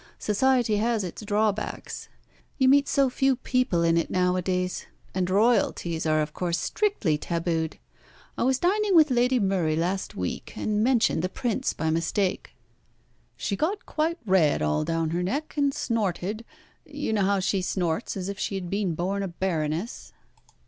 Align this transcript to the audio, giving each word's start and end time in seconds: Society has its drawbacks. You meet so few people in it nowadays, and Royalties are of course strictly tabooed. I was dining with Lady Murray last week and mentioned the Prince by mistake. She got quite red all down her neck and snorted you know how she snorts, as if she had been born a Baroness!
Society 0.17 0.77
has 0.77 1.03
its 1.03 1.21
drawbacks. 1.23 2.09
You 2.57 2.67
meet 2.67 2.87
so 2.87 3.07
few 3.07 3.35
people 3.35 3.83
in 3.83 3.97
it 3.97 4.09
nowadays, 4.09 4.87
and 5.13 5.29
Royalties 5.29 6.07
are 6.07 6.21
of 6.23 6.33
course 6.33 6.57
strictly 6.57 7.19
tabooed. 7.19 7.77
I 8.35 8.41
was 8.41 8.57
dining 8.57 8.95
with 8.95 9.11
Lady 9.11 9.39
Murray 9.39 9.75
last 9.75 10.15
week 10.15 10.57
and 10.57 10.83
mentioned 10.83 11.21
the 11.21 11.29
Prince 11.29 11.73
by 11.73 11.91
mistake. 11.91 12.55
She 13.37 13.55
got 13.55 13.85
quite 13.85 14.17
red 14.25 14.63
all 14.63 14.83
down 14.83 15.11
her 15.11 15.21
neck 15.21 15.53
and 15.55 15.71
snorted 15.71 16.45
you 16.83 17.13
know 17.13 17.21
how 17.21 17.39
she 17.39 17.61
snorts, 17.61 18.17
as 18.17 18.27
if 18.27 18.39
she 18.39 18.55
had 18.55 18.71
been 18.71 18.95
born 18.95 19.21
a 19.21 19.27
Baroness! 19.27 20.13